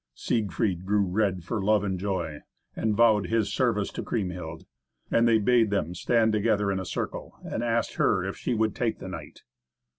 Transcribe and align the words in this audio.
Siegfried 0.15 0.83
grew 0.83 1.05
red 1.05 1.43
for 1.43 1.61
love 1.61 1.83
and 1.83 1.99
joy, 1.99 2.39
and 2.75 2.95
vowed 2.95 3.27
his 3.27 3.53
service 3.53 3.91
to 3.91 4.01
Kriemhild. 4.01 4.65
And 5.11 5.27
they 5.27 5.37
bade 5.37 5.69
them 5.69 5.93
stand 5.93 6.33
together 6.33 6.71
in 6.71 6.79
a 6.79 6.85
circle, 6.85 7.37
and 7.43 7.63
asked 7.63 7.93
her 7.97 8.25
if 8.25 8.35
she 8.35 8.55
would 8.55 8.75
take 8.75 8.97
the 8.97 9.07
knight. 9.09 9.43